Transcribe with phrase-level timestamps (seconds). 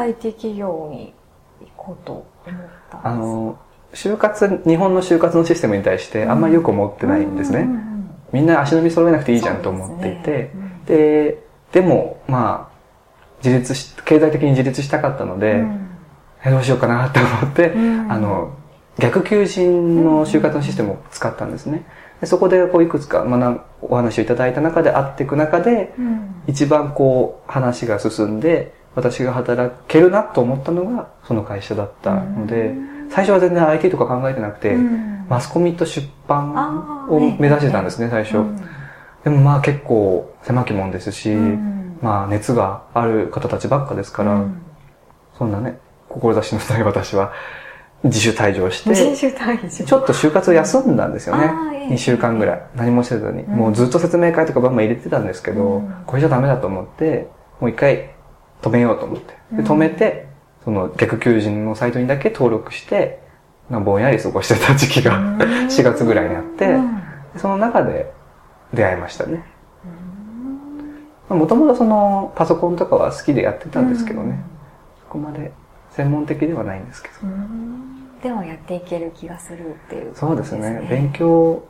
[0.00, 1.14] IT 企業に
[1.60, 3.00] 行こうと思ったんですか？
[3.04, 3.58] あの、
[3.92, 7.60] 就活、日本の就活のシステムに対してあんまりよく思ってないんですね。
[7.60, 7.88] うんうん
[8.30, 10.50] みんな足並み揃えなくていいじゃんと思っていて、
[10.84, 11.38] で,、
[11.72, 12.76] でも、まあ、
[13.42, 15.88] 自立し、経済的に自立したかったので、うん。
[16.44, 18.12] えどうしようかなって思って、うん。
[18.12, 18.52] あの、
[18.98, 21.86] 逆求人の就活のシステムを使ったんですね。
[22.20, 26.42] でそこでこういくつか学お話をいただいた中で会っていく中で、うん。
[26.46, 32.74] 一番こう話が進んで、私が働けるなと思ったのがその会社だったので、
[33.10, 35.26] 最初は全然 IT とか考えてなくて、うん。
[35.28, 38.38] マスコミと出版を目指してたんですね、最初。
[38.38, 38.56] うん。
[39.24, 41.98] でもまあ結構狭き門ですし、うん。
[42.02, 44.62] まあ熱がある方たちばっかですから、うん。
[45.36, 47.32] そんなね、志のない私は
[48.04, 48.94] 自主退場して、
[49.84, 51.44] ちょっと就活を休んだんですよね。
[51.44, 51.88] あーええ。
[51.88, 52.62] 2週間ぐらい。
[52.74, 53.42] 何もせずに。
[53.42, 53.56] うん。
[53.56, 55.94] もうずっと説明会とかバンバン入れてたんですけど、うん。
[56.06, 57.28] これじゃダメだと思って、
[57.60, 58.10] もう一回
[58.62, 59.34] 止めようと思って。
[59.52, 60.28] で、うん止めて、
[60.64, 63.20] その逆求人のサイトにだけ登録して、
[63.70, 67.02] まあぼんやり過ごしてた時期がうん4月ぐらいにあって、うん
[67.36, 68.12] その中で
[68.72, 69.44] 出会いましたね。
[71.28, 74.42] もともとそのパソコンとかは好きでやってたんですけどね。
[75.02, 75.52] そこまで
[75.90, 77.14] 専門的ではないんですけど。
[77.24, 80.86] うんでもやっていける気がするっていうそうですね。
[80.90, 81.62] 勉強、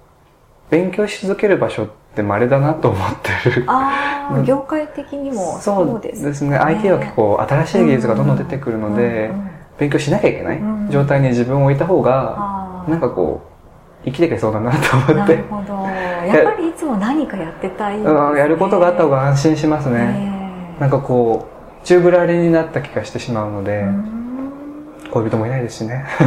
[0.71, 3.65] 勉強し続ける場所って稀だなと思ってる。
[3.67, 6.57] ああ、うん業界的にもそうですね。
[6.57, 9.31] IT は結構新しい技術がどんどん出てくるので
[9.79, 10.59] 勉強しなきゃいけない。
[10.59, 13.43] うん状態に自分を置いた方が、なんかこ
[14.05, 15.15] う、生きていけそうだなと思って。
[15.15, 15.75] なる、ほど。
[16.27, 19.99] やっぱりいつも何かやってたいやることがあった方が安心しますね。
[19.99, 21.49] ねなんかこ
[21.83, 24.19] う、宙ぶらりんになった気がしてしまうので、うん。
[25.11, 26.05] 恋人もいないですしね。
[26.21, 26.27] や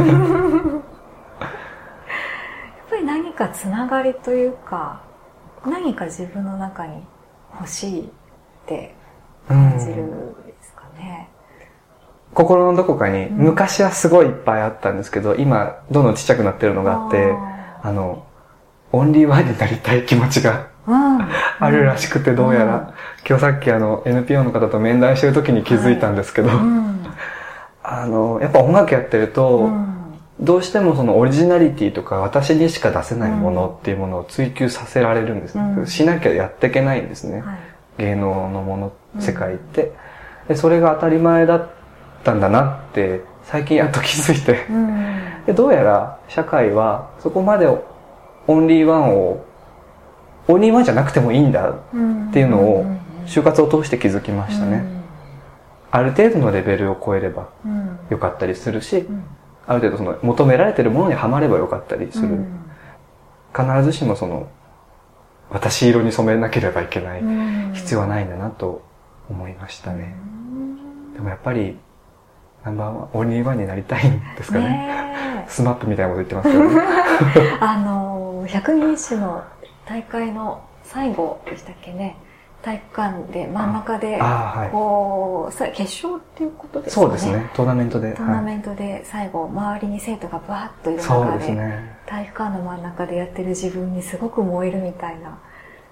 [2.90, 5.00] ぱり何かつながりというか
[5.66, 7.02] 何か自分の中に
[7.54, 8.04] 欲しいっ
[8.66, 8.94] て
[9.48, 9.94] 感じる
[10.46, 11.28] ですかね、
[12.34, 18.24] 心のどこかに、うん昔はすごいいっぱいあったんですけど、今、どんどんちっちゃくなってるのがあって、ああの、
[18.92, 21.28] オンリーワンになりたい気持ちがーうん。
[21.60, 22.94] あるらしくて、どうやら、
[23.26, 27.06] 今日さっきあの、NPO の方と面談してる時に気づいたんですけど、うん。
[27.82, 30.01] あの、やっぱ音楽やってると、うん
[30.42, 35.62] どうしてもそのオリジナリティとか私にしか出せないものっていうものを追求させられるんですね。
[35.78, 37.40] うんしなきゃやっていけないんですね。
[37.40, 37.58] はい
[37.98, 39.92] 芸能のもの、うん世界って。
[40.48, 41.70] で、それが当たり前だっ
[42.24, 44.66] たんだなって、最近やっと気づいて。
[44.70, 45.14] うん
[45.46, 49.44] で、どうやら社会はそこまでオンリーワンを、
[50.48, 51.74] オンリーワンじゃなくてもいいんだっ
[52.32, 52.86] ていうのを
[53.26, 54.84] 就活を通して気づきましたね。
[55.90, 57.48] ある程度のレベルを超えれば
[58.08, 59.24] よかったりするし、うん
[59.66, 62.28] ある程度その求められてるものにはまればよかったりする。
[62.28, 62.58] うん
[63.54, 64.48] 必ずしもその、
[65.50, 68.82] 私色に染めなければいけないうん必要はないんだなと
[69.28, 70.14] 思いましたね。
[71.14, 71.76] でもやっぱり、
[72.64, 74.68] ナンバーワン、オンリーワンになりたいんですかね。
[74.68, 76.82] ねスマップみたいなこと言ってますけどね。
[77.36, 79.42] え あの百人一首の
[79.84, 82.16] 大会の最後でしたっけね
[82.62, 84.70] 体育館で真ん中でああ、はい。
[84.70, 87.06] こうさ決勝っていうことですかね？
[87.06, 87.50] そうですね。
[87.54, 88.12] トーナメントで。
[88.14, 91.96] トーナはいメントで最後周りに生徒がバーッといる中でね。
[92.06, 95.38] 体育館の真ん中でやってる自分にすごく燃えるみたいな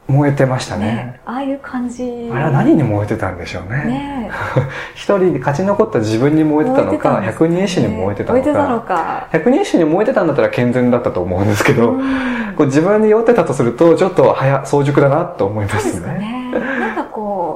[0.07, 1.21] 燃えてましたねね。
[1.25, 3.85] ああいう感じあれは何に燃えてたんでしょうね？
[3.85, 4.31] ね
[4.95, 8.87] 一人で勝ち残った自分に燃えてたのか、燃えて百人一首に燃えてたの燃えてたのか。
[8.87, 16.40] か百人一首に燃えてたんだったら健全だったと思うんですけど、うんこう自分に酔ってたとすると、ちょっと早、早熟だなと思いまそうですね。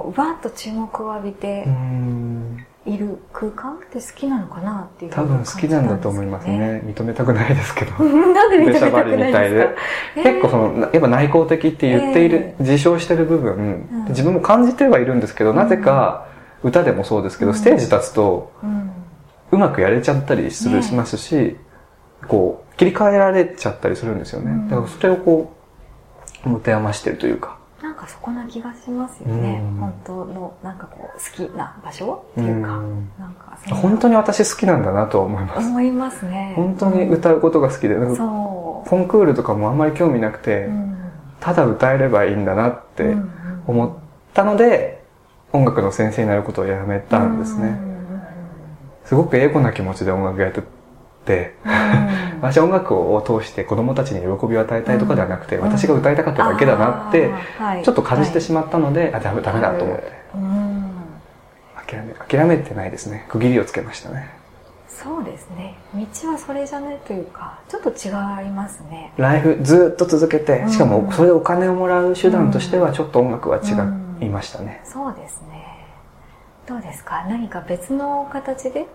[0.09, 1.67] うバーッと注目を浴びて
[2.87, 6.83] いる空間って好きなのかなっていう多分好きなんだと思いますね。
[6.85, 7.93] 認めたくないですけど。
[8.05, 9.77] なんで認めたくないりみたいでで
[10.15, 10.29] すか。
[10.29, 13.55] 結構その、やっぱ内向的って言っている、え自称してる部分、
[13.91, 14.05] うん。
[14.09, 16.27] 自分も感じてはいるんですけど、なぜか
[16.63, 17.57] 歌でもそうですけど、うん。
[17.57, 18.53] ステージ立つと
[19.51, 21.57] うまくやれちゃったりする、ねしますし、
[22.29, 24.51] こう、切り替えられちゃったりするんですよね。
[24.51, 24.69] うん。
[24.69, 25.53] だからそれをこ
[26.45, 27.57] う、持て余してるというか。
[28.05, 29.61] かそこな気がしますよね。
[29.63, 29.77] うん。
[29.79, 33.11] 本当のなんかこう好きな場所っていうかうん。
[33.19, 35.67] なんか本当に私好きなんだなと思います。
[35.67, 36.53] 思いますね。
[36.57, 40.69] 本当に歌うことが好きで、なんかそコンクールとかもあんまり興味なくて
[41.41, 43.31] ただ歌えればいいんだなってうん
[43.67, 43.91] 思っ
[44.35, 45.03] たので、
[45.53, 47.79] 音楽の先生になることをやめたんですね。
[49.05, 50.74] すごくエゴな気持ちで音楽やってて、
[51.33, 52.41] うん。
[52.43, 55.63] 私は音楽を通して子供たちに喜びを与えたいとかではなくて、うん。
[55.63, 57.31] 私が歌いたかっただけだなって、
[57.83, 60.91] ちょっと感じてしまったので、あ、ダメダメだと思って、うん。
[61.87, 63.25] 諦め、諦めてないですね。
[63.29, 64.29] 区切りをつけましたね。
[64.89, 65.75] そうですね。
[65.95, 68.11] 道はそれじゃないというかちょっと違
[68.47, 69.13] いますね。
[69.17, 70.71] ライフずっと続けてう、ん。
[70.71, 74.81] しかもそれでお金をもらう手段としてはちょっと音楽は違いましたね。
[74.85, 75.65] そうですね。
[76.67, 77.25] どうですか？
[77.29, 78.87] 何か別の形で？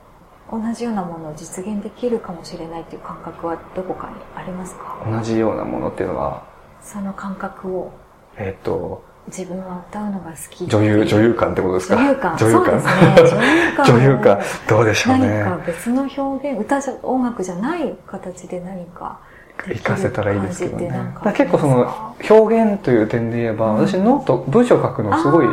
[0.51, 4.97] 同じようなものを実現できるかもしれないっていう感覚はどこかにありますか？
[5.09, 6.43] 同じようなものっていうのは
[6.81, 7.91] その感覚を。
[8.37, 10.65] えっ、と自分は歌うのが好き。
[10.65, 11.95] 女優女優感ってことですか？
[11.97, 12.37] 女優感。
[12.37, 13.85] 女優感。
[13.85, 14.39] 女優感。
[14.67, 15.43] どうでしょうね。
[15.43, 19.19] 何か別の表現歌じゃ音楽じゃない形で何か
[19.67, 20.91] できる活かせたらいいですけどね。
[21.35, 25.49] 結構その表現という点で言えば、うん私ノート文章を書くのすごいあ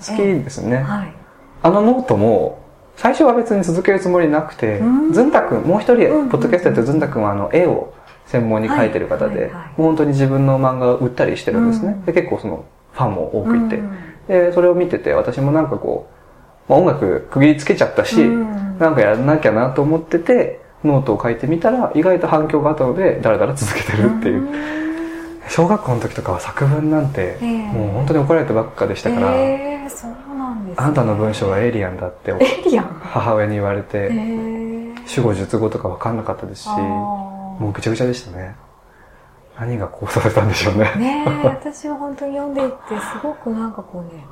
[0.00, 1.12] 好きえですね、えはい。
[1.62, 2.63] あのノートも
[2.96, 5.12] 最初は別に続けるつもりなくてうん。
[5.12, 7.92] ずんたくんもう一人うんポッドキャストやってるずんたくんはあの絵を
[8.26, 12.04] 専門に描いてる方で、本当に自分の漫画を売ったりしてるんですね、うん。
[12.06, 13.98] で結構そのファンも多くいて、うん。
[14.26, 16.08] でそれを見てて私もなんかこ
[16.68, 18.78] う、まあ、音楽区切りつけちゃったし、うん。
[18.78, 24.48] なんかやらなきゃなと思っててノートを書いてみたら意外と反響があったのでだらだら続けてるっていう、ん。
[25.48, 27.58] 小学校の時とかは作文なんて、ええ。
[27.68, 29.88] もう本当に怒られてばっかでしたから、ええ
[30.76, 32.86] あなたの文章はエイリアンだってエイリアン？
[33.02, 38.56] 母親に言われて、ええ主語述語とか分かんなかったですしもうぐちゃぐちゃでしたね。
[39.58, 40.92] 何がこうさせたんでしょうね。
[40.96, 42.76] ねえ私は本当に読んでいて
[43.12, 44.24] すごくなんかこうね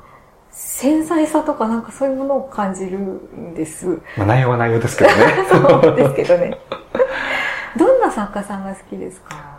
[0.51, 4.01] 繊細さとかなんかそういうものを感じるんです。
[4.17, 5.15] まあ内容は内容ですけどね。
[5.49, 6.57] そうですけどね。
[7.77, 9.53] どんな作家さんが好きですか？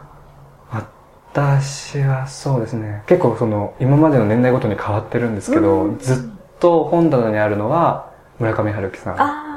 [1.32, 3.02] 私はそうですね。
[3.06, 5.98] 結構その今までの年代ごとに変わってるんですけど、うん。
[5.98, 6.16] ずっ
[6.64, 9.12] と本棚にあるのは村上春樹さ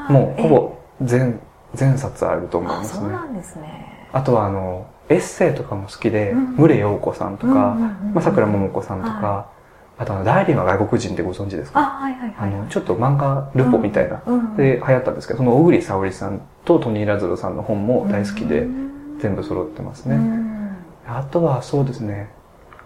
[0.09, 0.13] ん。
[0.13, 1.39] もうほぼ全,、
[1.73, 2.95] 全冊あると思いあます。
[2.95, 4.07] ねそうなんですね。
[4.11, 9.49] あとはあのエッセイとかも好きでうん牟礼陽子さんとか、まあ、桜桃子さんとか、は
[9.97, 11.79] あとあのダイリーは外国人ってご存知ですか？
[11.79, 19.19] あはいはいはいあのちょっと漫画ルポみたいな、うんうんで流行ったんですけどその小栗沙織さんとトニー・ラズロさんの本も大好きで、うん。
[19.19, 20.77] 全部揃ってますうね、ん。
[21.07, 22.29] あとはそうですね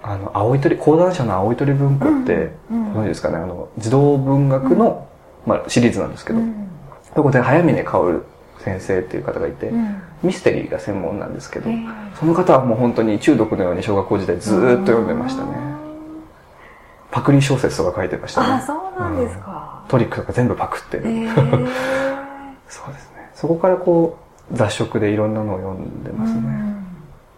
[0.03, 5.07] あの青い鳥講談社の青い鳥文庫って、うんご存知ですかねあの児童文学の、
[5.45, 6.67] まあ、シリーズなんですけど、うん
[7.13, 8.23] そこで早峰薫
[8.59, 11.77] 先生っていう方がいて、うんミステリーが専門なんですけど、ええ
[12.19, 15.57] その方はもう本当に中毒のように小学校時代ずーっと読んでましたね。
[17.09, 18.63] パクリ小説とか書いてましたあね。
[18.65, 21.09] そうなんですか、トリックとか全部パクってる。
[21.09, 21.27] ええ
[22.69, 23.31] そうですね。
[23.33, 24.17] そこからこ
[24.51, 26.80] う、雑食でいろんなのを読んでますね。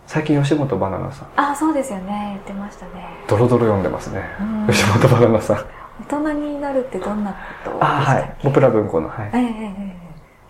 [0.04, 2.92] うん最近吉本バナナさん、あそうですよね言ってましたね
[3.28, 4.22] ドロドロ読んでますね。
[4.40, 5.66] うん吉本バナナさん。
[6.02, 7.32] 大人になるってどんな
[7.64, 8.36] ことあ、はい。
[8.44, 9.32] ポプラ文庫の、はい。
[9.34, 10.04] ええええええ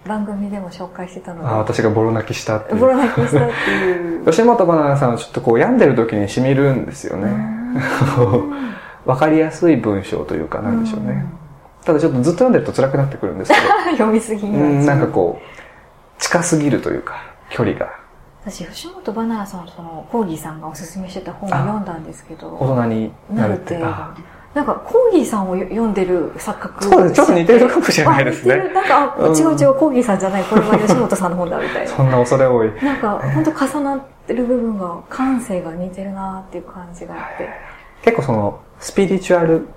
[0.07, 2.79] 番組でも紹介してたのであ私がボロ泣きしたっていう。
[2.79, 7.31] ボロ泣きしたっていう吉本バナナさんはちょっとこう病んでる時に染みるんですよね。
[9.05, 11.25] わかりやすい文章というかなんでしょうね。
[11.85, 13.67] ただちょっとずっと読んでると辛くなってくるんですけど。
[13.97, 17.15] 読みすぎにうん、なんかうこう、近すぎるというか、
[17.49, 18.02] 距離が。
[18.45, 23.77] 私吉本バナナさんとそのコーギーさんがおすすめしてた本を読んだんですけど大人になるって。
[23.77, 24.15] なるってあ
[24.53, 27.15] なんかコーギーさんを読んでる錯覚そうです。
[27.15, 31.89] ちょっと似てるかもしれないですねなんか、違う違う、コーギーさんじゃない、これは吉本さんの本だみたいな。
[31.89, 32.71] そんな恐れ多い。
[32.83, 37.49] なんか、本当重なってる部分が、感性が似てるなっていう感じがあって。
[38.03, 39.67] 結構その、スピリチュアル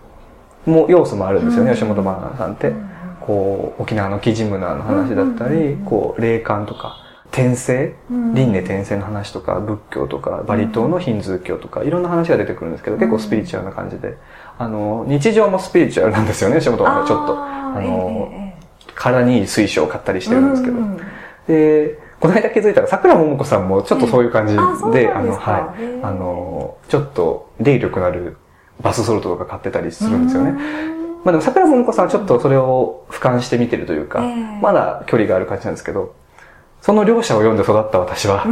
[0.67, 2.69] も要素もあるんですよね、うん吉本バナナさんって。
[2.69, 2.91] うん
[3.27, 6.97] こう、沖縄のキジムナーの話だったりこう、霊感とか、
[7.37, 7.95] 転生？
[8.11, 8.35] うん。
[8.35, 14.17] 輪廻転生の話とか、仏教とか、バリ島のヒンズー教とか、いろんな話が出てくるんですけど、結構スピリチュアルな感じで、
[14.59, 17.37] あの、日常もスピリチュアルなんですよね、吉本はちょっと。
[17.39, 18.47] あのええ
[18.95, 20.79] 体にいい水晶を買ったりしてええるんですけど。
[20.79, 20.81] う。
[20.81, 20.97] ん
[21.47, 26.03] で、この間気づいたら、桜桃子さんもちょっとそういう感じで、あの、はい。
[26.03, 28.39] あの、ちょっと霊力のある
[28.83, 30.53] バスソルトとか買ってたりするんですよね。
[31.25, 34.61] まあでも桜桃子さんはちょっとそれを俯瞰して見てるというか、ええ。
[34.63, 36.15] まだ距離がある感じなんですけど、
[36.81, 38.45] その両者を読んで育った私は、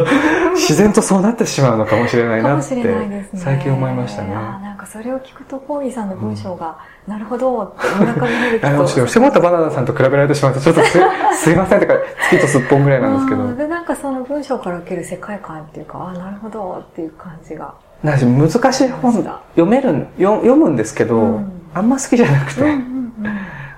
[0.54, 3.28] 自然とそうなってしまうのかもしれないなって、ね。
[3.34, 4.32] 最近思いましたね。
[4.34, 10.98] あーなんかそれを聞くと、コーギーさんの文章が、なるほどって、村上春樹あの、ちょっとバナナさんと比べられてしまうと、ちょっとす
[11.34, 11.94] すいませんとか、
[12.30, 17.74] 月とすっぽんぐらいなんですけどで、なんかその文章から受ける世界観っていうか、ああ、なるほどっていう感じが。
[18.02, 22.82] な難しい本読めるん、よ読むんですけど、うんあんま好きじゃなくて、うんうん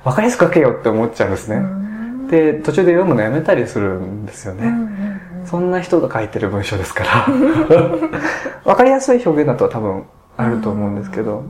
[0.05, 1.57] わかりやすく書けよって思っちゃうんですね。
[1.57, 1.85] うん
[2.29, 4.67] で、途中で読むのやめたりするんですよね。
[4.67, 5.47] うんうんうん。
[5.47, 7.27] そんな人が書いてる文章ですから、
[8.65, 10.05] わかりやすい表現だと多分
[10.37, 11.45] あると思うんですけど、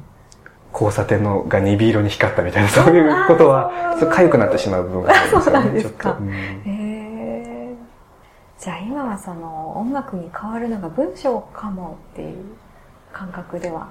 [0.72, 5.80] 交差点のが鈍色に光ったみたいな、そういうことは、ちょっと痒くなってしまう部分があるんですよね。
[5.82, 6.16] ちょっと。
[6.20, 6.84] うんへえ
[8.64, 12.36] じゃあ今はその音楽に変わるのが文章かもっていう
[13.12, 13.88] 感覚では。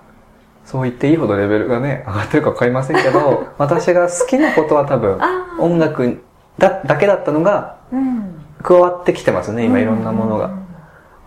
[0.66, 6.24] そう言っていいほどレベルがね、上がってるかわかりませんけど、 私が好きなことは多分、あ音楽
[6.58, 8.40] だだけだったのがうん。
[8.62, 10.46] 加わってきてますね、今いろんなものが。
[10.46, 10.64] うん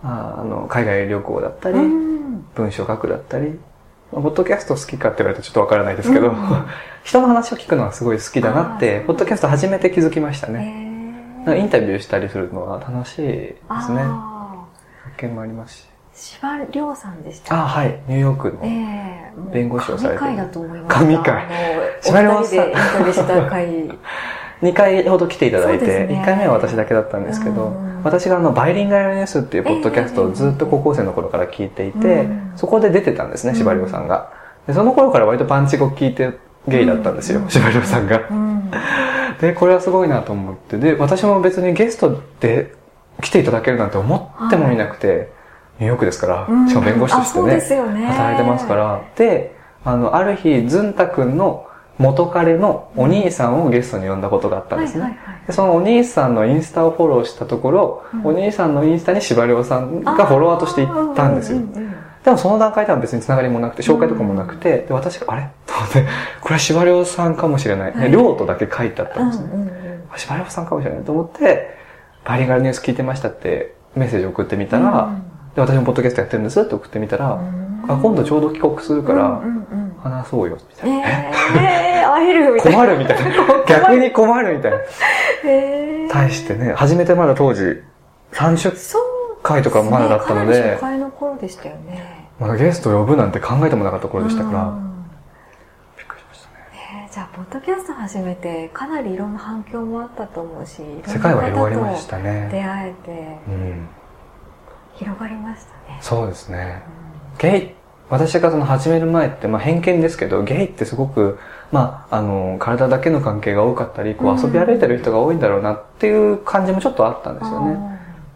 [0.03, 2.45] ああの海外旅行だったり、うん。
[2.55, 3.59] 文章書くだったり、
[4.11, 6.35] ポッドキャスト好きかって言われるとちょっとわからないですけど、うん
[7.03, 11.57] 人の話を聞くのはすごい好きだなってポッドキャスト初めて気づきましたへね。
[11.57, 14.01] インタビューしたりするのは楽しいですね。
[14.01, 14.65] あ
[15.05, 15.87] 発見もありますし。
[15.93, 17.99] ー司馬遼さんでしたあーはい。
[18.07, 19.51] ニューヨークの。
[19.53, 20.99] 弁護士をされてる神回だと思いました。
[20.99, 23.97] 神回あの司馬遼さんインタビューした回。
[24.61, 26.21] 2回ほど来ていただいて、ね。
[26.21, 28.03] 1回目は私だけだったんですけど、うん。
[28.03, 34.07] 私があの、バイリンガルニュースっていうポッドキャストをずっと高校生の頃から聞いていて、うんそこで出てたんですね、うん司馬遼さん。
[34.07, 34.33] が。
[34.65, 36.33] でその頃から割とパンチ語聞いて
[36.67, 37.49] ゲイだったんですよ、うん。
[37.49, 38.27] 司馬遼さんが。
[38.29, 38.71] うん。
[39.39, 42.73] で、これはすごいなと思って、で、私も別にゲストで
[43.21, 45.31] 来ていただけるなんて思ってもいなくて、
[45.79, 46.67] ニューヨークですから、うん。
[46.67, 47.55] しかも弁護士としてね、
[47.93, 48.07] ね。
[48.07, 51.67] 働いてますから、で、あの、ある日、ズンタ君の
[51.97, 55.17] 元彼のお兄さんをゲストに呼んだことがあったんですね。
[55.47, 58.25] でそのお兄さんのインスタをフォローしたところ、うん。
[58.27, 61.57] お兄さんのインスタに司馬遼さんがフォロワーとして行ったんですよ。
[61.57, 61.61] う。
[61.61, 61.95] んうんうん。
[62.23, 65.49] でもその段階では別につながりもなくて、紹介とかもなくて、で私が、あれ？
[65.65, 66.05] と思って、
[66.41, 67.91] これは司馬遼さんかもしれない。
[67.93, 68.11] はい。
[68.11, 70.03] ね、遼とだけ書いてあったんですね。
[70.17, 71.77] 司馬遼さんかもしれないと思って、
[72.25, 75.17] バイリンガルニュース聞いてましたってメッセージ送ってみたら、
[75.55, 77.85] で私もポッドキャストやってるんですって送ってみたら、うん。
[77.87, 80.97] あ今度ちょうど帰国するから、うんうんうん話そうよ、みたいな。
[81.61, 82.77] えー、会えるみたいな。
[82.77, 83.63] 困るみたいな。
[83.67, 84.77] 逆に困るみたいな。
[85.45, 87.83] えー対してね、初めてまだ当時、
[88.31, 89.01] 30そう
[89.43, 92.29] 回とかまだだったのでね初、回の頃でしたよね。
[92.39, 94.93] まだゲスト呼ぶなんて考えてもなかった頃でしたから、うん
[95.97, 96.55] びっくりしましたね。
[97.03, 102.47] えーじゃあ、ポッドキャスト始めて、かなりいろんな反響もあったと思うし、世界は広がりましたね。
[102.51, 103.87] 出会えて、うん。
[104.95, 105.97] 広がりましたね。
[106.01, 106.81] そうですね。
[107.37, 107.75] ゲイ、
[108.09, 111.39] 私がその始める前って、まあ偏見ですけど、ゲイってすごく、
[111.71, 117.73] まあ、あの、体だけの関係が多かったり、こううん遊び歩いてる人が多いんだろうなっていう感じもちょっとあったんですよね。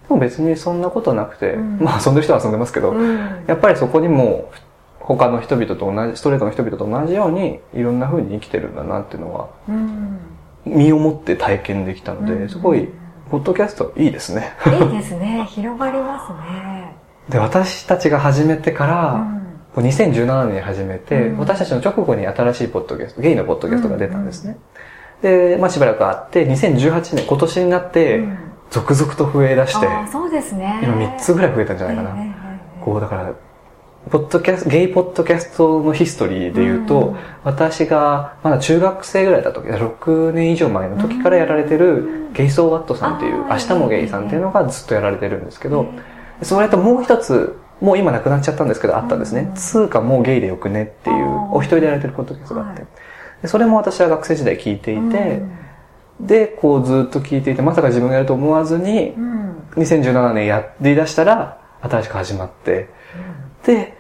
[0.10, 4.52] でも別にそんなことなくて、うんまあ遊んでる人は遊んでますけど、うんやっぱりそこにも
[5.00, 10.20] 他の人々と同じ、ストレートの人々と同じようにいろんな風に生きてるんだなっていうのはうん
[10.66, 12.90] 身をもって体験できたので、うんすごい、
[13.30, 14.52] ポッドキャストいいですね。
[14.66, 15.46] いいですね。
[15.50, 16.96] 広がりますね。
[17.30, 19.41] で、私たちが始めてから、うん
[19.74, 21.38] こう2017年に始めて、うん。
[21.38, 24.58] 私たちの直後に新しいポッドキャスト、ゲイのポッドキャストが出たんですね。
[25.22, 28.38] で、まあしばらくあって、2018年、今年になってう、ん。
[28.70, 30.80] 続々と増え出して、そうですね。
[30.82, 32.16] 今3つぐらい増えたんじゃないかな。
[32.80, 33.34] こう、だから、
[34.10, 37.18] ポッドキャスト、ゲイポッドキャストのヒストリーで言うと、うん。
[37.44, 45.88] 私がまだ中学生ぐらいだった時、6年以上前の時からやられてる、ゲイソーワットさんっていう、明日もゲイさんっていうのがずっとやられてるんですけど、
[46.42, 49.52] えそれともう一つ、もう今なくなっちゃったんですけど、あったんですねう。
[49.52, 52.90] んつうかもうゲイでよくねっていうお一人でやられてるポッドキャストがあってはい。
[53.42, 55.58] でそれも私は学生時代聞いていて、うん
[56.22, 59.42] で、こうずっと聞いていて、まさか自分がやると思わずにう、ん
[59.76, 62.90] 2017年やり出したら、新しく始まって、
[63.66, 63.98] で、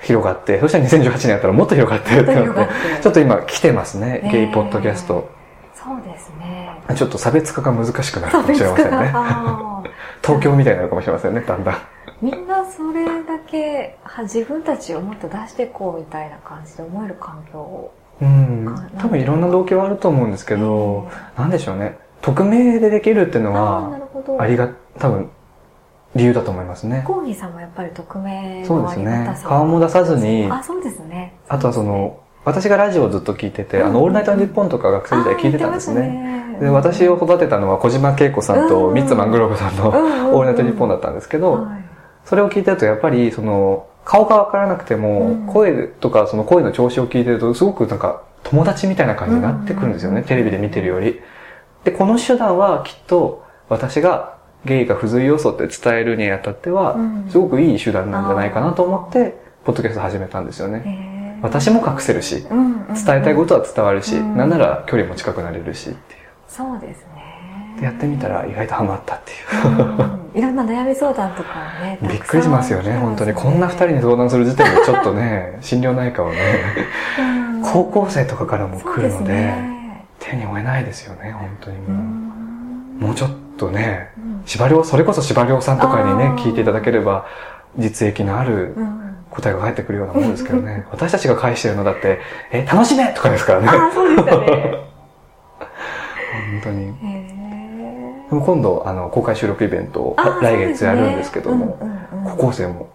[0.00, 5.30] 広がって、そしたら2018年やったらもっと広がってってなってて、ちょっと今来てますね、ねゲイポッドキャスト。
[5.74, 6.82] そうですね。
[6.94, 9.12] ちょっと差別化が難しくなるかもしれませんね。
[10.22, 11.74] 東京みたいになるかもしれませんね、だんだん。
[12.20, 17.94] みんなそれだけは自分たちをもっと出していこうみたいな感じで思える環境を。
[18.20, 18.90] うん。
[18.98, 21.96] 多分いろんな動機はあると思うんですけど、なんでしょうね。
[22.20, 24.00] 匿名でできるっていうのは。
[24.40, 25.30] ありが、多分、
[26.16, 27.04] 理由だと思いますね。
[27.06, 29.36] コーギーさんもやっぱり匿名そうですねのありがた。
[29.36, 31.34] さ顔も出さずに、あ、そうですね。
[31.46, 36.00] あとはその、私がラジオをずっと聞いてて、あの、オールナイトニッポンとか学生時代聞いてたんですね。
[36.00, 41.88] ねで、私を育てたのは小島恵子さんとうんミッツマングローブさんのオールナイトニッポンだったんですけど、はい
[42.28, 51.20] それを聞いてるとやっぱりその、顔がわからなくてもうん、声とかその声の調子を聞いてると、すごくなんか友達みたいな感じになってくるんですよね、うんテレビで見てるより。
[51.84, 61.38] で、この手段はきっと私がゲイが不随要素って伝えるにあたってはうん、すごくいい手段なんじゃないかなと思って、ポッドキャスト始めたんですよね。
[61.42, 66.20] 私も隠せるし、伝えたいことは伝わるし、うんなんなら距離も近くなれるしっていう。
[66.46, 67.07] そうですね。
[67.78, 70.02] でやってみたら意外とハマったっていう。
[70.02, 71.48] うんいろんな悩み相談とか
[71.82, 71.98] ね。
[72.02, 73.32] びっくりしますよね、本当に。
[73.32, 76.38] こんな二人に相談する時点でちょっとね、 心療内科はね、
[77.64, 79.78] 高校生とかからも来るので、ね
[80.20, 81.90] 手に負えないですよね、本当にうもう。
[81.92, 87.26] んもうちょっとね、うん司馬遼、それこそ司馬遼さんとかにね聞いていただければ、
[87.76, 90.86] 実益のあるうん答えが返ってくるようなもんですけどね。
[90.90, 92.18] 私たちが返してるのだって、
[92.50, 93.68] え、楽しめとかですからね。
[93.68, 94.38] ああ、そうでしたね。
[96.52, 96.86] 本当に。
[96.86, 97.17] へー
[98.30, 102.88] 今度、あの、公開収録イベントを来月やるんですけども、そうですねうんうんうん高校生も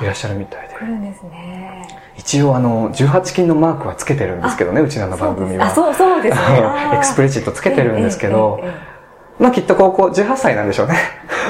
[0.00, 0.74] いらっしゃるみたいで。
[0.74, 1.86] 来るんですね。
[2.16, 5.66] 一応あの、18金のマークはつけてるんですけどね、うちらの番組は。
[5.66, 6.62] あ、そうそうですね。
[6.94, 8.98] エクスプレチットつけてるんですけどえええええ
[9.38, 10.96] まあきっと高校、18歳なんでしょうね。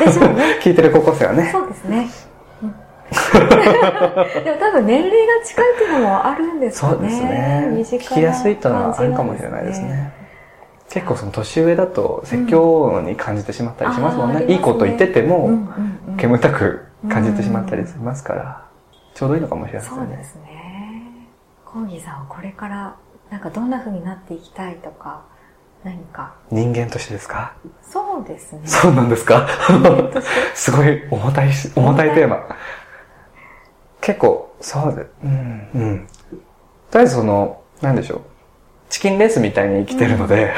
[0.03, 0.59] えでしょうね。
[0.63, 1.49] 聞いてる高校生はね。
[1.51, 2.09] そうですね。
[3.33, 6.93] でも多分年齢が近いっていうのもあるんですかね。
[6.93, 7.69] そうですね。
[7.99, 10.13] 聞きやすいというのはあるかもしれないですね。
[10.91, 14.47] 結構その年上だと説教に感じてしまったりしますもんね。
[14.53, 15.69] いいこと言ってても、
[16.17, 18.67] 煙たく感じてしまったりしますから、
[19.15, 20.07] ちょうどいいのかもしれないですね。
[20.07, 21.03] そうですね。
[21.65, 22.97] コーギーさんはこれから
[23.31, 25.23] なんかどんな風になっていきたいとか、
[25.85, 26.35] 何か。
[26.51, 27.53] 人間としてですか？
[27.83, 28.63] そうですね。
[28.65, 29.47] そうなんですか？
[30.55, 32.43] すごい重たい、重たいテーマ。
[34.01, 36.07] 結構、そうで、うん、うん。
[36.91, 38.23] とりあえずその、なんでしょう。
[38.91, 40.53] チキンレースみたいに生きてるので、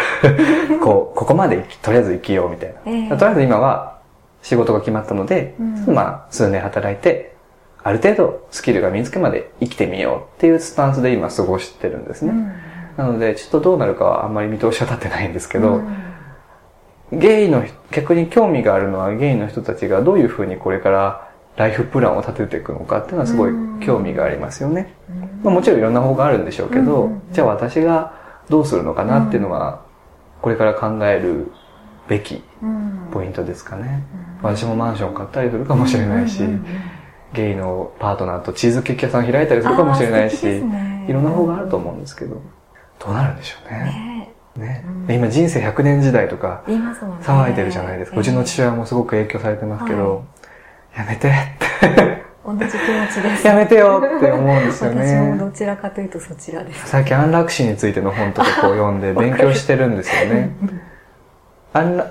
[0.71, 2.75] うん、 こう、ここまでとりあえず生きようみたいな。
[2.87, 3.99] えー、とりあえず今は
[4.43, 7.35] 仕事が決まったので、うん、まあ、数年働いて、
[7.83, 12.33] ある程度スキルが身につくまで生きてみようっていうスタンスで今過ごしてるんですね。
[12.33, 12.53] うん。
[12.97, 15.81] なので、ちょっとどうなるかはあんまり見通しは立ってないんですけど、
[17.13, 24.95] うん、ゲイの、逆に興味があるのはゲイの人たちがどういうふうにこれからライフプランを立てていくのかっていうのはすごい興味がありますよね。
[25.43, 28.20] まあ、もちろんいろんな方があるんでしょうけど、じゃあ私が
[28.51, 29.83] どうするのかなっていうのは、
[30.43, 31.51] これから考える
[32.09, 32.43] べき
[33.13, 34.05] ポイントですかね。
[34.43, 36.43] 私もマンション買ったりするかもしれないし、
[37.33, 42.43] ゲイのパートナーとチーズケーキ屋さん開いたりするかもしれないし、ね、いろんな方があると思うんですけど。
[42.99, 43.79] どうなるんでしょうね。
[43.79, 46.65] ねね、うん、今人生100年時代とか
[47.23, 48.21] 騒いでるじゃないですか。
[48.21, 50.25] うちの父親もすごく影響されてますけど、
[50.95, 51.33] やめてっ
[51.95, 52.69] て同じ気持
[53.13, 53.47] ちです。
[53.47, 55.07] やめてよって思うんですよね。
[55.07, 56.89] 私もどちらかというとそちらです。
[56.89, 60.57] 最近安楽死についての本とかこう読んで 勉強してるんですよね。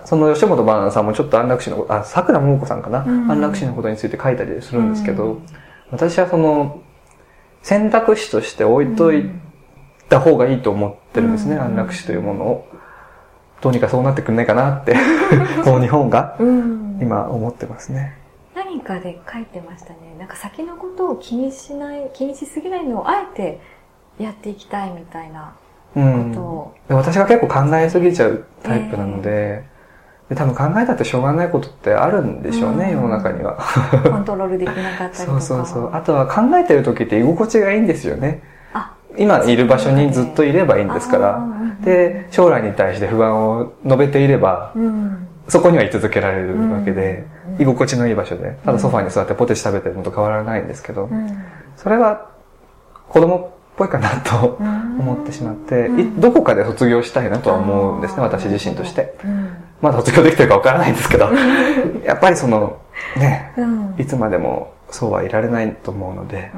[0.05, 5.45] その吉本バナナさんもちょっと安楽死のあ、桜桃子さんかな、うん、安楽死のことについて書いたりするんですけど、うん、
[5.91, 6.79] 私はその
[7.61, 9.29] 選択肢として置いとい
[10.07, 12.67] た方がいいと思ってるんですね、安楽死というものを。
[13.61, 14.95] どうにかそうなってくんないかなって
[15.65, 16.37] この日本が、
[17.01, 18.18] 今思ってますね。
[18.69, 20.15] 何かで書いてましたね。
[20.19, 23.59] なんか先のことを気にしない、気にしすぎないのをあえて
[24.19, 25.55] やっていきたいみたいな
[25.95, 25.99] こ
[26.35, 26.75] とを。
[26.87, 33.57] うん、私が結構考えすぎちゃうタイプなので、えー、で多分考えたってしょうがないことってあるんでしょうね、うん、世の中には。
[34.03, 35.41] コントロールできなかったりとか。
[35.41, 35.95] そうそうそう。
[35.95, 38.43] あとは考えてる時って居心地がいいんですよね。
[39.17, 41.43] 今いる場所にずっといればいいんですから、
[41.83, 44.71] で、将来に対して不安を述べていれば、
[45.49, 47.25] そこには居続けられるわけで、
[47.59, 51.09] 居心地のいい場所で、ただソファに座ってポテチ食べてるのと変わらないんですけど、
[51.75, 52.29] それは
[53.09, 54.57] 子供っぽいかなと
[54.99, 59.15] 思ってしまって、どこかで卒業したいなとは思うんですね、私自身として。
[59.81, 61.29] まだ卒業できてるかわからないんですけど、
[62.05, 62.77] やっぱりその、
[63.17, 63.53] ね、
[63.97, 66.51] いつまでもそうはいられないと思うので、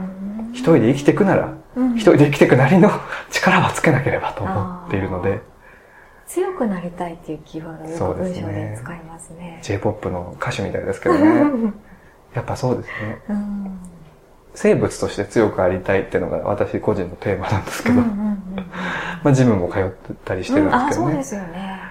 [0.54, 1.50] 一人で生きていくなら、
[1.96, 2.90] 一人で生きていくなりの
[3.30, 4.54] 力はつけなければと思
[4.88, 5.51] っているので。
[6.32, 9.60] 強くなりたいっていうキーワードをよく文章で使いますね。
[9.64, 11.74] J-POP の歌手みたいですけどね。
[12.34, 13.38] やっぱそうですね。
[14.54, 18.38] 生物として強くありたいっていうのが私個人のテーマなんですけど、ま
[19.26, 20.94] あジムも通ってたりしてるんですけどね。
[20.94, 21.82] そうですよね。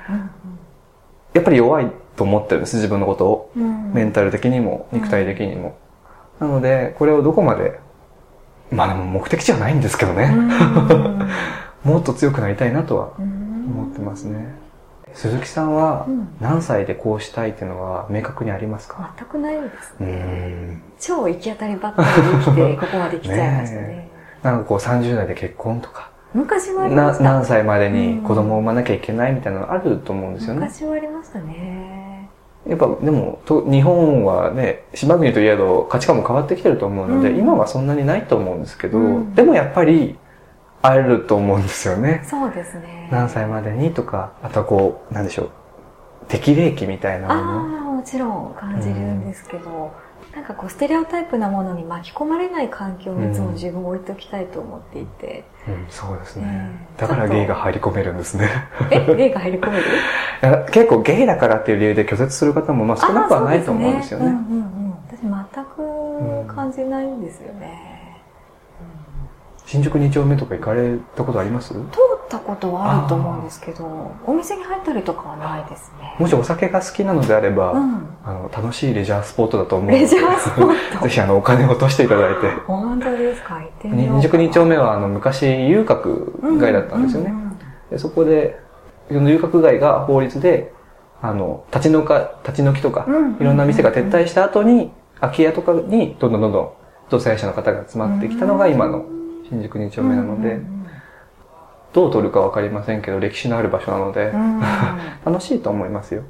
[1.34, 3.52] やっぱり弱いと思ってるんです、自分のことを。
[3.92, 5.76] メンタル的にも、肉体的にも。
[6.38, 7.78] なので、これをどこまで
[8.70, 10.32] まあでも目的じゃないんですけどね。
[11.84, 14.54] もっと強くなりたいなとは思ってますね。
[15.12, 16.06] 鈴木さんは
[16.40, 19.12] 何歳でこうしたいっていうのは明確にありますか？
[19.18, 20.80] 全くないですね。
[21.00, 23.86] 超行き当たりばったりできて、 ここまで来ちゃいましたね。
[23.88, 24.10] ね
[24.42, 26.10] なんかこう30代で結婚とか。
[26.32, 30.60] 昔はありました何歳までに子供を産まなきゃいけないみたいなのあると思うんですよね。
[30.60, 32.28] 昔はありましたね。
[32.68, 40.16] やっぱでもと日本はね島国といえど価値観も変わってきてると思うので、うん、今はそんなにないと思うんですけど、うん、でもやっぱり
[40.82, 42.22] 会えると思うんですよね。
[42.24, 43.08] そうですね。
[43.10, 45.50] 何歳までにとか、あとはこう、なんでしょう。
[46.28, 47.40] 適齢期みたいなもの。
[47.40, 49.92] ああ、もちろん感じるんですけど、
[50.30, 55.44] うん、なんかこう、ステレオタイプなものに巻き込まれない環境にいつも自分を置いておきたいと思っていて。
[55.68, 56.70] うん、そうですね。
[56.96, 58.48] だからゲイが入り込めるんですね。
[58.90, 59.84] えゲイが入り込める？
[60.72, 64.26] 結構ゲイだからっていう理由で拒絶する方もまあ少なくはないと思うんですよね。
[64.26, 65.64] ねうんうんうん、私全
[66.46, 67.90] く感じないんですよね。
[69.70, 71.68] 新宿2丁目とか行かれたことあります？
[71.68, 71.82] 通っ
[72.28, 76.16] たことはあると思うんですけど、お店に入ったりとかはないですね。
[76.18, 80.00] もしお酒が好きなのであれば、うん、あの楽しいレジャースポットだと思うので。
[80.00, 82.50] レジャースポット ぜひあのお金を落としていただいて。
[82.66, 83.54] 本当ですか？
[83.54, 87.32] 行ってみよう新宿2丁目はあの昔遊郭街だったんですよね。
[87.92, 88.58] でそこで、
[89.08, 90.72] その遊郭街が法律で、
[91.22, 93.06] あの、立ち退か、立ち退きとか、
[93.38, 96.70] いろんな店が撤退した後に、空き家とかにどんどんどんどん
[97.08, 99.04] 同性愛者の方が集まってきたのが今の
[99.50, 100.60] 新宿2丁目なので、
[101.92, 104.32] どう取るかわかりませんけど、歴史のある場所なので、
[105.26, 106.22] 楽しいと思いますよ。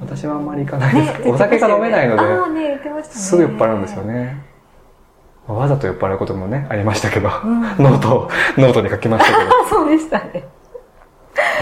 [0.00, 4.42] 私はあんまり行かないですけど、お酒が飲めないので、すぐ酔っ払うんですよね。
[5.46, 10.44] わざと酔っ払うこともね、ありましたけど、うんノートを、ノートに書きましたけど、あ そうでしたね。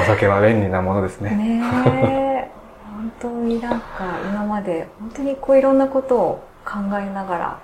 [0.00, 1.30] お酒は便利なものですね。
[1.30, 1.62] ね
[2.44, 2.50] え。
[2.96, 3.86] 本当になんか
[4.24, 7.58] 今まで本当にこういろんなことを考えながら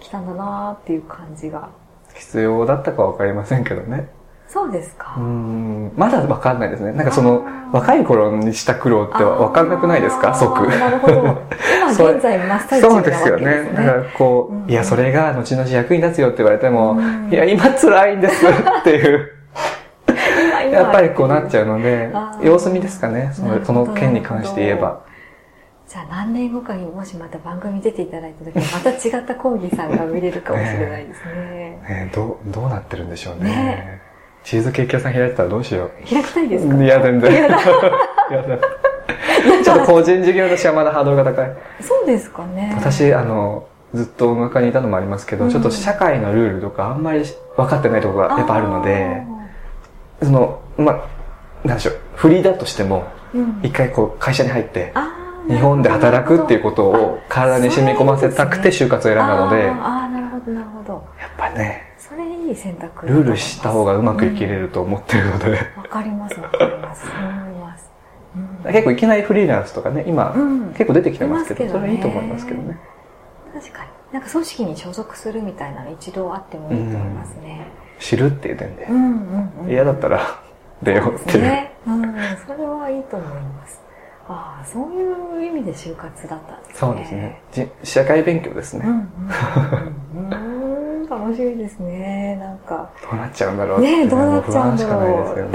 [0.00, 1.68] 来たんだなっていう感じが。
[2.18, 4.08] 必要だったかわかりませんけどね。
[4.48, 5.14] そうですか。
[5.18, 6.92] うーん、まだわかんないですね。
[6.92, 10.34] なんかその、若い頃にした苦労ってわかんなくないですか？
[10.34, 10.66] 即。
[10.68, 11.42] なるほど。
[11.78, 13.44] 今そう現在真っ最中なわけそうですよね。
[13.44, 14.08] ですだからね。
[14.16, 19.32] こう、うんいや、それが後々役に立つよって言われても、うんいや、今辛いんですっていう、
[20.72, 22.10] やっぱりこうなっちゃうので
[22.42, 23.30] 様子見ですかね。
[23.34, 25.02] その、その件に関して言えば。
[25.88, 31.80] じゃあ何年後かにもしまた番組出ていただいた時にまた違ったコーギーさんが見れるかもしれないですね。
[31.88, 33.50] ねどう、どうなってるんでしょうね。
[33.50, 34.00] ね
[34.44, 35.90] チーズケーキ屋さん開いてたらどうしよう。
[36.08, 36.74] 開きたいですか？
[36.76, 37.32] いや、全然。
[37.32, 37.58] いやだ
[39.64, 41.50] ちょっと個人事業としてはまだハードルが高い。
[41.80, 42.74] そうですかね。
[42.76, 47.22] 私、あの、ずっと音楽家にいたのもありますけど、うんちょっと社会のルールとかあんまり
[47.56, 49.22] 分かってないところがやっぱあるので、
[50.20, 50.98] あその、まあ、
[51.66, 55.17] なんでしょう、フリーだとしても、ー、うん一回こう会社に入って、あー
[55.48, 61.04] 日本で働くっていうことを体に染み込ませたくて就活を選んだので、やっあーあー、なるほど、なるほど。
[61.38, 67.06] ぱりね、それいい選択ルールした方がうまく生きれると思ってるので、わかります、わかります。
[67.06, 67.90] そう思います。
[68.64, 72.76] うん結構いきなりフリーランスとかね、今、うん結構出てきてますけど、それはいいと思いますけどね。
[73.54, 73.88] 確かに。
[74.12, 77.66] なんか組織に所属するみたいなの一度あってもいいと思いますね。
[77.98, 79.70] 知るっていう点でう、んうんうん。
[79.70, 80.20] 嫌だったら
[80.82, 81.42] 出ようっていう。
[81.42, 81.72] ね。
[81.86, 82.02] うん、
[82.46, 83.80] それはいいと思います。
[84.28, 86.74] ああ、そういう意味で就活だったんですね。
[86.74, 87.40] そうですね。
[87.50, 88.84] じ社会勉強ですね。
[88.84, 88.98] うんうん
[90.14, 90.30] うんうん。
[90.30, 92.36] うーん、楽しみですね。
[92.36, 92.90] なんか。
[93.02, 95.48] どうなっちゃうんだろうねえどうなっちゃうんだろう不安しかないでね。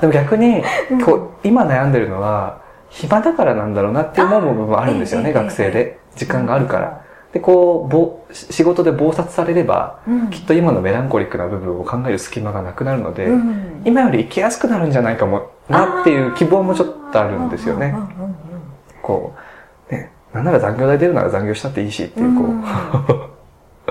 [0.00, 6.00] でも逆に、うんこう、今悩んでるのは、暇だからなんだろうなって思う部分もあるんですよね、学生で。
[6.16, 6.99] 時間があるから。。
[7.32, 10.30] で、こう、ぼ仕事で忙殺されれば、うん。
[10.30, 17.94] きっと今のメランコリックな部分を考える隙間がなくなるので、うん、今より生きやすくなるんじゃないかもなっていう希望もちょっとあるんですよねうん。
[17.94, 18.34] うんうんうん
[19.02, 19.34] こ
[19.90, 22.64] う、ね、なんなら残業代出るなら残業したっていいしっていう、こう、うん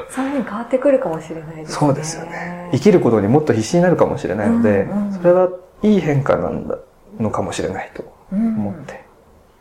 [0.10, 1.75] そういうふうに変わってくるかもしれないですね。
[1.75, 2.69] そうですよね。
[2.71, 5.49] 生きることにもっと必死になるかもしれないので、うんうんそれは
[5.82, 6.78] いい変化なんだ
[7.19, 8.93] のかもしれないとうん思って、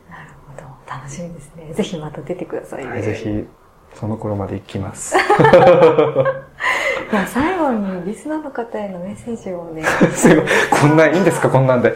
[0.09, 0.91] なるほど。
[0.91, 1.73] 楽しみですね。
[1.73, 2.91] ぜひまた出てくださいね。
[2.91, 3.47] はい、ぜひ
[3.95, 5.15] その頃まで行きます。
[7.11, 9.83] じゃあ最後にリスナーの方へのメッセージをね。
[10.13, 10.45] すごい。
[10.69, 11.95] こんなんいいんですかこんなんで。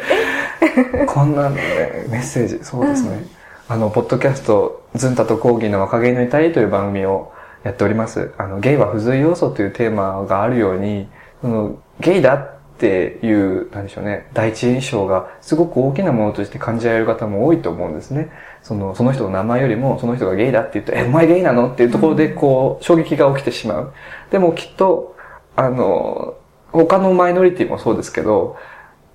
[1.08, 2.60] こんなんで、ね、メッセージ。
[2.64, 3.24] そうですね。
[3.70, 7.32] あの、ポッドキャスト、ズンタと講義の若気の至りという番組を
[7.64, 8.32] やっております。
[8.38, 11.08] あの、ゲイは不随要素というテーマがあるように、
[11.42, 18.30] その、ゲイだっていう、なんでしょうね、第一印象がすごく大きなものとして感じられる方も多いと思うんですね。
[18.62, 23.94] その、その人の名前よりも、その人がゲイだって言って、え、お前ゲイなのっていうところで、こう、衝撃が起きてしまう。
[24.32, 25.16] でもきっと、
[25.56, 26.36] あの、
[26.72, 28.58] 他のマイノリティもそうですけど、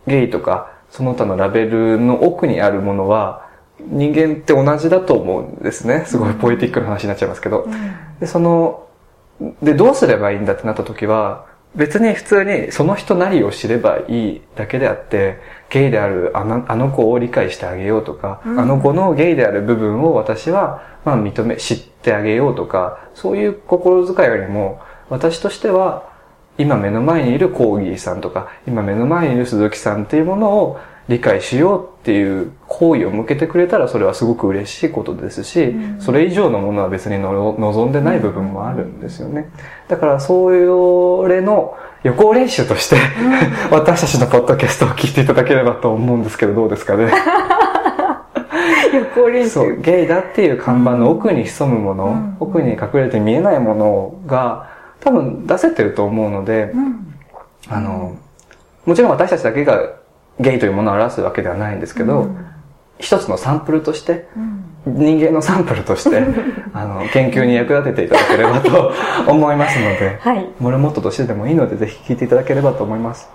[0.06, 3.48] ゲイとか、その他のラベルの奥にあるものは、
[3.80, 6.04] 人間って同じだと思うんですね。
[6.06, 7.60] すごいポエティックな話になっちゃいますけど。
[7.60, 7.72] うん
[8.20, 8.86] で、その、
[9.62, 15.38] で、どうすればいいんだってなった時は、別に普通にその人なりを知ればいいだけであって、
[15.70, 18.60] ゲイであるあのあの子を理解してあげようとか、うん。
[18.60, 26.10] あの子のゲイである部分を私は、まあ認め、知ってあげようとか、そういう心遣いよりも、私としては、
[26.56, 39.50] 今目の前にいるコーギーさんとか、今目の前にいる鈴木さんっていうものを理解しようっていう行為を向けてくれたらそれはすごく嬉しいことですし、うんそれ以上のものは別にの望んでない部分もあるんですよね。
[39.88, 42.96] だからそういうれの予行練習として、
[43.72, 47.10] 私たちのポッドキャストを聞いていただければと思うんですけどどうですかね？
[48.94, 49.50] 予行練習。
[49.50, 54.68] そう、ゲイだっていう看板の奥に潜むもの、うん奥に隠れて見えないものが
[55.00, 57.14] 多分出せてると思うので、うん。
[57.68, 58.16] あの、
[58.86, 59.80] もちろん私たちだけが
[60.40, 62.44] ゲイというものを表すわけではないんですけど、うん
[63.00, 66.22] 一つのサンプルとして、うん人間のサンプルとして、
[66.72, 68.92] あの、研究に役立てていただければと
[69.28, 70.48] 思いますので、はい。
[70.58, 73.28] モルモットとしてでもいいので、ぜひ聞いていただければと思います。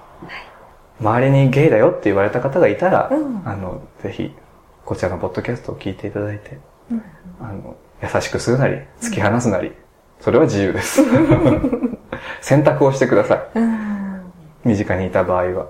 [1.00, 4.36] 周りにゲイだよって言われた方がいたら、うんあの、ぜひ、
[4.84, 6.58] こちらのポッドキャストを聞いていただいて、
[6.92, 7.04] うん
[7.39, 9.74] あの、優しくするなり、突き放すなり、
[10.22, 11.04] それは自由です。
[12.42, 13.60] 選択をしてください。
[13.60, 14.22] うん。
[14.66, 15.68] 身近にいた場合は。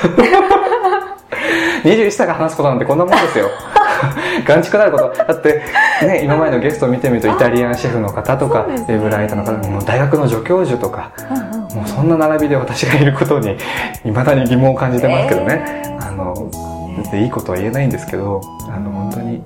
[0.00, 1.92] はい。
[1.92, 2.16] 以上です。
[2.16, 3.48] 21歳が話すことなんてこんなもんですよ。
[4.46, 5.12] 眼畜なること。
[5.14, 5.62] だって、
[6.06, 13.56] ね、今までのゲストを見てみると、イタリアンシェフの方とか、ウェブライターの方、もう大学の助教授とか、うんうんもうそんな並びで私がいることに、
[14.02, 15.62] 未だに疑問を感じてますけどね。
[15.84, 16.34] えーあの
[16.98, 19.42] 別にいいことは言えないんですけど、あの、本当に、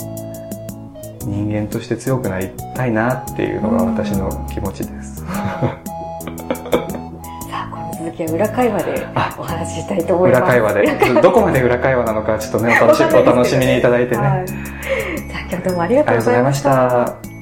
[1.25, 5.25] 人間として強くなりたいなっていうのが私の気持ちです。
[8.05, 9.07] 続きは裏会話で
[9.39, 10.41] お話ししたいと思います。
[10.41, 11.23] 裏会話で。
[11.23, 14.23] どこまで裏会話なのか、ちょっとね、お楽し,、お楽しみにいただいてね。
[14.23, 17.34] はい、じゃあ今日どうもありがとうございました。